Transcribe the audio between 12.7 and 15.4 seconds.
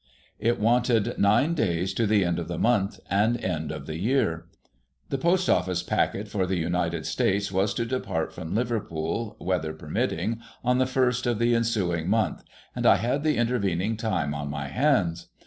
and I had the intervening time on my hands.